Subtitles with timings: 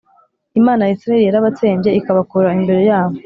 [0.59, 3.15] Imana ya Isirayeli yarabatsembye ikabakura imbere yabo